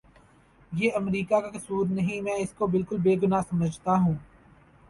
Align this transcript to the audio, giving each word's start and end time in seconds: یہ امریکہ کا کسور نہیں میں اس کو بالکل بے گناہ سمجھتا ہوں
یہ 0.71 0.91
امریکہ 0.95 1.39
کا 1.39 1.49
کسور 1.49 1.85
نہیں 1.89 2.21
میں 2.21 2.35
اس 2.35 2.53
کو 2.57 2.67
بالکل 2.67 2.97
بے 2.99 3.15
گناہ 3.23 3.41
سمجھتا 3.49 3.97
ہوں 3.97 4.15